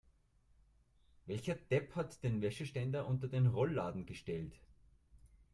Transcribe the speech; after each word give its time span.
Welcher 1.27 1.53
Depp 1.53 1.95
hat 1.95 2.23
den 2.23 2.41
Wäscheständer 2.41 3.05
unter 3.05 3.27
den 3.27 3.45
Rollladen 3.45 4.07
gestellt? 4.07 4.59